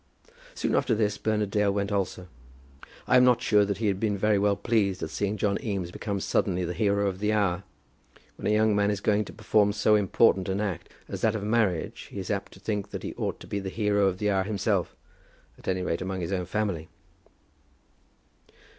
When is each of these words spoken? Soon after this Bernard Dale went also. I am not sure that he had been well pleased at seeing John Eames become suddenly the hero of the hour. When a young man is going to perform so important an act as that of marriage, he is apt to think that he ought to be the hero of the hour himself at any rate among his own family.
Soon 0.55 0.73
after 0.73 0.95
this 0.95 1.19
Bernard 1.19 1.51
Dale 1.51 1.71
went 1.71 1.91
also. 1.91 2.27
I 3.05 3.17
am 3.17 3.23
not 3.23 3.39
sure 3.39 3.65
that 3.65 3.77
he 3.77 3.85
had 3.85 3.99
been 3.99 4.19
well 4.19 4.55
pleased 4.55 5.03
at 5.03 5.11
seeing 5.11 5.37
John 5.37 5.63
Eames 5.63 5.91
become 5.91 6.19
suddenly 6.19 6.65
the 6.65 6.73
hero 6.73 7.05
of 7.05 7.19
the 7.19 7.31
hour. 7.31 7.61
When 8.35 8.47
a 8.47 8.49
young 8.49 8.75
man 8.75 8.89
is 8.89 8.99
going 8.99 9.25
to 9.25 9.31
perform 9.31 9.73
so 9.73 9.93
important 9.93 10.49
an 10.49 10.59
act 10.59 10.89
as 11.07 11.21
that 11.21 11.35
of 11.35 11.43
marriage, 11.43 12.07
he 12.09 12.17
is 12.17 12.31
apt 12.31 12.51
to 12.53 12.59
think 12.59 12.89
that 12.89 13.03
he 13.03 13.13
ought 13.13 13.39
to 13.41 13.45
be 13.47 13.59
the 13.59 13.69
hero 13.69 14.07
of 14.07 14.17
the 14.17 14.31
hour 14.31 14.43
himself 14.43 14.95
at 15.59 15.67
any 15.67 15.83
rate 15.83 16.01
among 16.01 16.21
his 16.21 16.31
own 16.33 16.45
family. 16.45 16.89